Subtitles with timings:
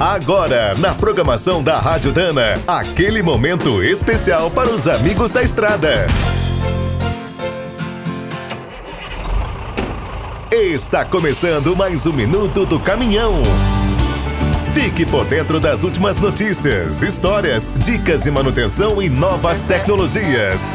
[0.00, 6.06] Agora, na programação da Rádio Dana, aquele momento especial para os amigos da estrada.
[10.52, 13.42] Está começando mais um minuto do caminhão.
[14.72, 20.72] Fique por dentro das últimas notícias, histórias, dicas de manutenção e novas tecnologias.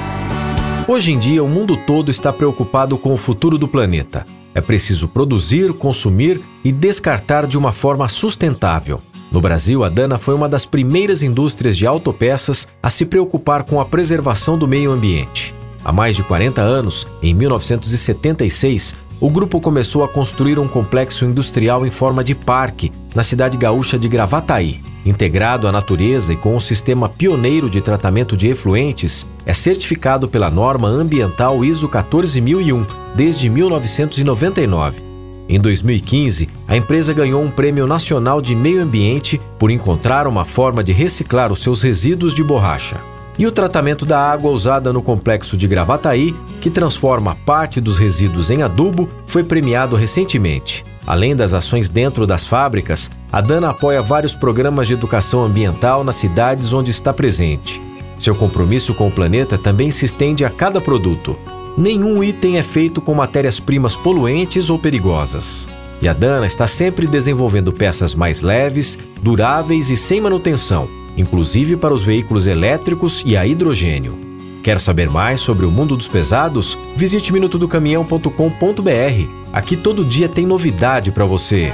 [0.86, 4.26] Hoje em dia, o mundo todo está preocupado com o futuro do planeta.
[4.54, 9.02] É preciso produzir, consumir e descartar de uma forma sustentável.
[9.34, 13.82] No Brasil, a Dana foi uma das primeiras indústrias de autopeças a se preocupar com
[13.82, 15.56] a preservação do meio ambiente.
[15.84, 21.84] Há mais de 40 anos, em 1976, o grupo começou a construir um complexo industrial
[21.84, 24.80] em forma de parque na cidade gaúcha de Gravataí.
[25.04, 30.52] Integrado à natureza e com um sistema pioneiro de tratamento de efluentes, é certificado pela
[30.52, 35.03] norma ambiental ISO 14001 desde 1999
[35.48, 40.84] em 2015, a empresa ganhou um Prêmio Nacional de Meio Ambiente por encontrar uma forma
[40.84, 42.98] de reciclar os seus resíduos de borracha.
[43.38, 48.52] E o tratamento da água usada no complexo de Gravataí, que transforma parte dos resíduos
[48.52, 50.86] em adubo, foi premiado recentemente.
[51.06, 56.16] Além das ações dentro das fábricas, a Dana apoia vários programas de educação ambiental nas
[56.16, 57.82] cidades onde está presente.
[58.18, 61.38] Seu compromisso com o planeta também se estende a cada produto
[61.78, 65.68] nenhum item é feito com matérias-primas poluentes ou perigosas.
[66.02, 71.94] E a Dana está sempre desenvolvendo peças mais leves, duráveis e sem manutenção, inclusive para
[71.94, 74.18] os veículos elétricos e a hidrogênio.
[74.64, 76.78] Quer saber mais sobre o mundo dos pesados?
[76.96, 79.28] Visite minutodocaminhão.com.br.
[79.52, 81.74] Aqui todo dia tem novidade para você.